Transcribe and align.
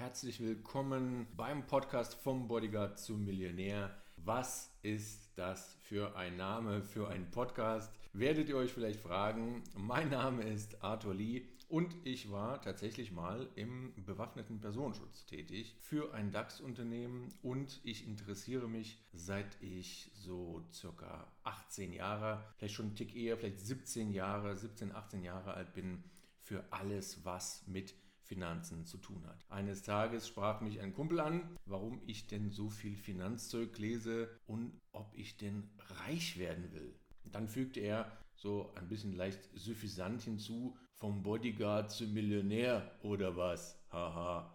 herzlich 0.00 0.40
willkommen 0.40 1.26
beim 1.36 1.66
Podcast 1.66 2.14
vom 2.14 2.48
Bodyguard 2.48 2.98
zum 2.98 3.22
Millionär. 3.22 3.94
Was 4.16 4.72
ist 4.80 5.28
das 5.36 5.76
für 5.82 6.16
ein 6.16 6.38
Name 6.38 6.82
für 6.82 7.08
einen 7.10 7.30
Podcast? 7.30 7.92
Werdet 8.14 8.48
ihr 8.48 8.56
euch 8.56 8.72
vielleicht 8.72 8.98
fragen. 8.98 9.62
Mein 9.76 10.08
Name 10.08 10.44
ist 10.44 10.82
Arthur 10.82 11.12
Lee 11.12 11.42
und 11.68 11.94
ich 12.04 12.32
war 12.32 12.62
tatsächlich 12.62 13.12
mal 13.12 13.46
im 13.56 13.92
bewaffneten 14.06 14.58
Personenschutz 14.58 15.26
tätig 15.26 15.76
für 15.82 16.14
ein 16.14 16.32
DAX-Unternehmen 16.32 17.28
und 17.42 17.78
ich 17.84 18.08
interessiere 18.08 18.68
mich 18.68 19.02
seit 19.12 19.62
ich 19.62 20.10
so 20.14 20.64
circa 20.72 21.30
18 21.44 21.92
Jahre, 21.92 22.42
vielleicht 22.56 22.74
schon 22.74 22.86
einen 22.86 22.96
Tick 22.96 23.14
eher, 23.14 23.36
vielleicht 23.36 23.60
17 23.60 24.14
Jahre, 24.14 24.56
17, 24.56 24.94
18 24.94 25.22
Jahre 25.22 25.52
alt 25.52 25.74
bin, 25.74 26.02
für 26.40 26.64
alles, 26.70 27.22
was 27.26 27.66
mit 27.66 27.94
Finanzen 28.30 28.86
zu 28.86 28.98
tun 28.98 29.26
hat. 29.26 29.44
Eines 29.48 29.82
Tages 29.82 30.28
sprach 30.28 30.60
mich 30.60 30.80
ein 30.80 30.94
Kumpel 30.94 31.18
an, 31.18 31.56
warum 31.66 32.00
ich 32.06 32.28
denn 32.28 32.52
so 32.52 32.70
viel 32.70 32.96
Finanzzeug 32.96 33.76
lese 33.76 34.30
und 34.46 34.80
ob 34.92 35.12
ich 35.16 35.36
denn 35.36 35.68
reich 36.06 36.38
werden 36.38 36.72
will. 36.72 36.94
Dann 37.24 37.48
fügte 37.48 37.80
er 37.80 38.16
so 38.36 38.72
ein 38.76 38.86
bisschen 38.86 39.16
leicht 39.16 39.40
suffisant 39.54 40.22
hinzu, 40.22 40.76
vom 40.94 41.24
Bodyguard 41.24 41.90
zum 41.90 42.14
Millionär 42.14 42.92
oder 43.02 43.36
was? 43.36 43.76
Haha. 43.90 44.54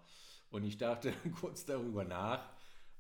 Und 0.52 0.64
ich 0.64 0.78
dachte 0.78 1.12
kurz 1.42 1.66
darüber 1.66 2.06
nach 2.06 2.50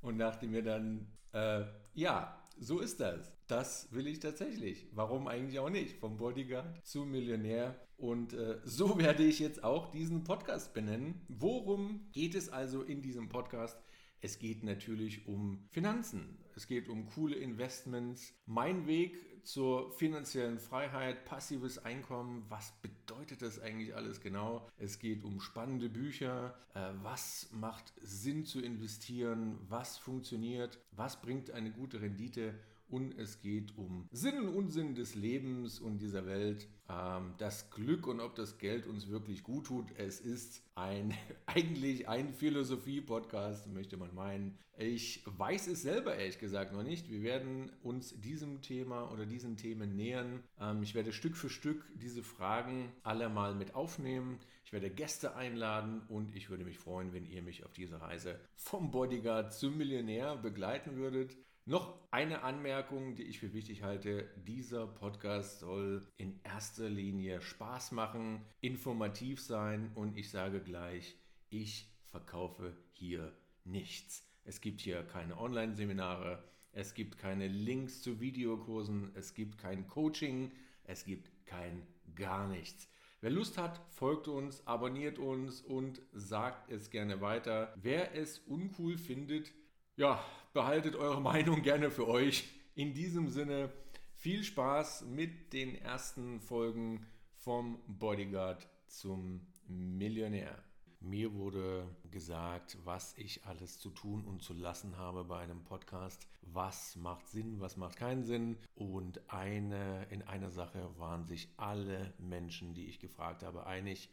und 0.01 0.17
dachte 0.17 0.45
mir 0.45 0.61
dann, 0.61 1.07
äh, 1.31 1.63
ja, 1.93 2.37
so 2.57 2.79
ist 2.79 2.99
das. 2.99 3.31
Das 3.47 3.91
will 3.91 4.07
ich 4.07 4.19
tatsächlich. 4.19 4.87
Warum 4.91 5.27
eigentlich 5.27 5.59
auch 5.59 5.69
nicht? 5.69 5.97
Vom 5.97 6.17
Bodyguard 6.17 6.85
zum 6.85 7.11
Millionär. 7.11 7.79
Und 7.97 8.33
äh, 8.33 8.59
so 8.63 8.97
werde 8.97 9.23
ich 9.23 9.39
jetzt 9.39 9.63
auch 9.63 9.91
diesen 9.91 10.23
Podcast 10.23 10.73
benennen. 10.73 11.21
Worum 11.27 12.07
geht 12.11 12.35
es 12.35 12.49
also 12.49 12.81
in 12.81 13.01
diesem 13.01 13.29
Podcast? 13.29 13.77
Es 14.21 14.39
geht 14.39 14.63
natürlich 14.63 15.27
um 15.27 15.67
Finanzen. 15.71 16.37
Es 16.55 16.67
geht 16.67 16.89
um 16.89 17.05
coole 17.07 17.35
Investments. 17.35 18.33
Mein 18.45 18.87
Weg 18.87 19.17
zur 19.45 19.91
finanziellen 19.91 20.57
Freiheit, 20.57 21.25
passives 21.25 21.77
Einkommen. 21.77 22.45
Was 22.49 22.73
bedeutet 22.81 23.41
das 23.41 23.59
eigentlich 23.59 23.95
alles 23.95 24.19
genau? 24.19 24.67
Es 24.77 24.97
geht 24.99 25.23
um 25.23 25.39
spannende 25.39 25.89
Bücher. 25.89 26.55
Äh, 26.73 26.91
was 27.03 27.49
macht 27.51 27.93
Sinn 28.01 28.45
zu 28.45 28.61
investieren? 28.61 29.59
Was 29.69 29.97
funktioniert? 29.97 30.79
Was 30.91 31.21
bringt 31.21 31.51
eine 31.51 31.71
gute 31.71 32.01
Rendite? 32.01 32.55
Und 32.89 33.17
es 33.17 33.41
geht 33.41 33.77
um 33.77 34.07
Sinn 34.11 34.37
und 34.39 34.49
Unsinn 34.49 34.95
des 34.95 35.15
Lebens 35.15 35.79
und 35.79 35.99
dieser 35.99 36.25
Welt, 36.25 36.67
ähm, 36.89 37.33
das 37.37 37.71
Glück 37.71 38.07
und 38.07 38.19
ob 38.19 38.35
das 38.35 38.57
Geld 38.57 38.85
uns 38.85 39.09
wirklich 39.09 39.43
gut 39.43 39.67
tut. 39.67 39.87
Es 39.97 40.19
ist 40.19 40.63
ein, 40.75 41.13
eigentlich 41.45 42.07
ein 42.07 42.33
Philosophie-Podcast, 42.33 43.67
möchte 43.67 43.97
man 43.97 44.13
meinen. 44.13 44.57
Ich 44.77 45.23
weiß 45.25 45.67
es 45.67 45.81
selber 45.81 46.15
ehrlich 46.15 46.37
gesagt 46.37 46.73
noch 46.73 46.83
nicht. 46.83 47.09
Wir 47.09 47.23
werden 47.23 47.71
uns 47.81 48.19
diesem 48.19 48.61
Thema 48.61 49.09
oder 49.11 49.25
diesen 49.25 49.57
Themen 49.57 49.95
nähern. 49.95 50.43
Ähm, 50.59 50.83
ich 50.83 50.95
werde 50.95 51.13
Stück 51.13 51.37
für 51.37 51.49
Stück 51.49 51.85
diese 51.95 52.23
Fragen 52.23 52.91
alle 53.03 53.29
mal 53.29 53.55
mit 53.55 53.73
aufnehmen. 53.73 54.37
Ich 54.65 54.73
werde 54.73 54.89
Gäste 54.89 55.35
einladen 55.35 56.01
und 56.09 56.35
ich 56.35 56.49
würde 56.49 56.65
mich 56.65 56.77
freuen, 56.77 57.13
wenn 57.13 57.25
ihr 57.25 57.41
mich 57.41 57.65
auf 57.65 57.73
diese 57.73 58.01
Reise 58.01 58.39
vom 58.55 58.91
Bodyguard 58.91 59.53
zum 59.53 59.77
Millionär 59.77 60.35
begleiten 60.35 60.97
würdet. 60.97 61.37
Noch 61.67 61.97
eine 62.11 62.43
Anmerkung, 62.43 63.15
die 63.15 63.23
ich 63.23 63.39
für 63.39 63.51
wichtig 63.51 63.81
halte. 63.81 64.29
Dieser 64.45 64.85
Podcast 64.85 65.61
soll 65.61 66.07
in 66.15 66.39
erster 66.43 66.87
Linie 66.87 67.41
Spaß 67.41 67.91
machen, 67.91 68.45
informativ 68.61 69.41
sein 69.41 69.89
und 69.95 70.15
ich 70.15 70.29
sage 70.29 70.61
gleich, 70.61 71.17
ich 71.49 71.91
verkaufe 72.11 72.77
hier 72.91 73.35
nichts. 73.63 74.29
Es 74.43 74.61
gibt 74.61 74.79
hier 74.79 75.01
keine 75.01 75.39
Online-Seminare, 75.39 76.43
es 76.71 76.93
gibt 76.93 77.17
keine 77.17 77.47
Links 77.47 78.03
zu 78.03 78.19
Videokursen, 78.19 79.09
es 79.15 79.33
gibt 79.33 79.57
kein 79.57 79.87
Coaching, 79.87 80.51
es 80.83 81.03
gibt 81.03 81.31
kein 81.47 81.81
gar 82.13 82.47
nichts. 82.47 82.87
Wer 83.21 83.31
Lust 83.31 83.57
hat, 83.57 83.81
folgt 83.89 84.27
uns, 84.27 84.67
abonniert 84.67 85.17
uns 85.17 85.61
und 85.61 85.99
sagt 86.13 86.69
es 86.69 86.91
gerne 86.91 87.21
weiter. 87.21 87.73
Wer 87.81 88.13
es 88.13 88.37
uncool 88.37 88.99
findet, 88.99 89.51
ja, 89.95 90.23
behaltet 90.53 90.95
eure 90.95 91.21
Meinung 91.33 91.61
gerne 91.61 91.91
für 91.91 92.07
euch. 92.07 92.47
In 92.75 92.93
diesem 92.93 93.29
Sinne, 93.29 93.71
viel 94.13 94.43
Spaß 94.43 95.05
mit 95.05 95.53
den 95.53 95.75
ersten 95.75 96.39
Folgen 96.39 97.05
vom 97.37 97.79
Bodyguard 97.87 98.67
zum 98.87 99.41
Millionär. 99.67 100.63
Mir 100.99 101.35
wurde 101.35 101.87
gesagt, 102.09 102.77
was 102.83 103.15
ich 103.17 103.45
alles 103.45 103.79
zu 103.79 103.91
tun 103.91 104.25
und 104.25 104.41
zu 104.41 104.53
lassen 104.53 104.97
habe 104.97 105.23
bei 105.23 105.39
einem 105.39 105.63
Podcast. 105.63 106.27
Was 106.41 106.95
macht 106.95 107.27
Sinn, 107.27 107.59
was 107.59 107.77
macht 107.77 107.97
keinen 107.97 108.23
Sinn. 108.23 108.57
Und 108.73 109.29
eine, 109.31 110.07
in 110.09 110.23
einer 110.23 110.49
Sache 110.49 110.89
waren 110.97 111.25
sich 111.25 111.47
alle 111.57 112.13
Menschen, 112.17 112.73
die 112.73 112.87
ich 112.87 112.99
gefragt 112.99 113.43
habe, 113.43 113.67
einig. 113.67 114.09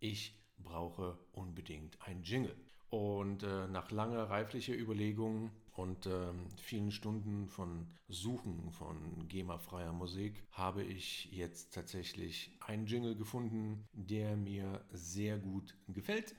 Ich 0.00 0.34
brauche 0.58 1.18
unbedingt 1.32 2.00
ein 2.02 2.22
Jingle. 2.22 2.56
Und 2.90 3.42
äh, 3.42 3.66
nach 3.66 3.90
langer 3.90 4.30
reiflicher 4.30 4.74
Überlegung 4.74 5.50
und 5.72 6.06
äh, 6.06 6.32
vielen 6.56 6.92
Stunden 6.92 7.48
von 7.48 7.88
Suchen 8.08 8.70
von 8.70 9.26
GEMA-freier 9.26 9.92
Musik 9.92 10.44
habe 10.52 10.84
ich 10.84 11.24
jetzt 11.32 11.74
tatsächlich 11.74 12.56
einen 12.60 12.86
Jingle 12.86 13.16
gefunden, 13.16 13.88
der 13.92 14.36
mir 14.36 14.84
sehr 14.92 15.38
gut 15.38 15.74
gefällt. 15.88 16.36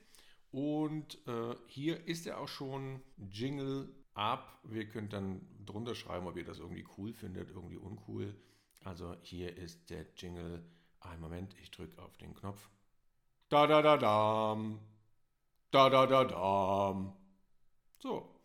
Und 0.52 1.20
äh, 1.28 1.56
hier 1.68 2.08
ist 2.08 2.25
er 2.25 2.40
auch 2.40 2.48
schon 2.48 3.02
Jingle 3.30 3.94
ab. 4.14 4.59
Wir 4.64 4.88
könnt 4.88 5.12
dann 5.12 5.46
drunter 5.66 5.96
schreiben, 5.96 6.28
ob 6.28 6.38
ihr 6.38 6.46
das 6.46 6.59
irgendwie 6.59 6.88
cool 6.98 7.12
findet, 7.12 7.50
irgendwie 7.50 7.75
uncool. 7.75 8.34
Also 8.86 9.18
hier 9.22 9.58
ist 9.58 9.90
der 9.90 10.06
Jingle. 10.16 10.64
Ein 11.02 11.20
Moment, 11.20 11.56
ich 11.62 11.72
drücke 11.72 12.02
auf 12.02 12.16
den 12.18 12.34
Knopf. 12.34 12.70
Da 13.50 13.67
da 13.67 13.81
da 13.81 13.95
da. 13.97 14.57
Da 15.72 15.89
da 15.89 16.06
da 16.07 16.23
da. 16.23 17.16
So, 18.00 18.35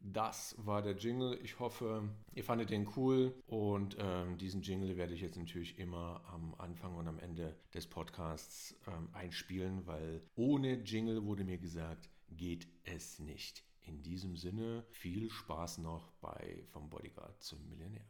das 0.00 0.54
war 0.58 0.82
der 0.82 0.96
Jingle. 0.96 1.38
Ich 1.42 1.58
hoffe, 1.60 2.08
ihr 2.34 2.42
fandet 2.44 2.70
den 2.70 2.88
cool. 2.96 3.34
Und 3.46 3.96
ähm, 4.00 4.36
diesen 4.36 4.62
Jingle 4.62 4.96
werde 4.96 5.14
ich 5.14 5.20
jetzt 5.20 5.36
natürlich 5.36 5.78
immer 5.78 6.22
am 6.32 6.54
Anfang 6.56 6.96
und 6.96 7.06
am 7.06 7.18
Ende 7.20 7.56
des 7.72 7.86
Podcasts 7.86 8.74
ähm, 8.88 9.08
einspielen, 9.12 9.86
weil 9.86 10.22
ohne 10.34 10.74
Jingle 10.82 11.24
wurde 11.24 11.44
mir 11.44 11.58
gesagt, 11.58 12.10
geht 12.28 12.68
es 12.84 13.20
nicht. 13.20 13.64
In 13.80 14.02
diesem 14.02 14.36
Sinne, 14.36 14.84
viel 14.90 15.30
Spaß 15.30 15.78
noch 15.78 16.10
bei 16.20 16.64
Vom 16.72 16.90
Bodyguard 16.90 17.40
zum 17.42 17.66
Millionär. 17.68 18.06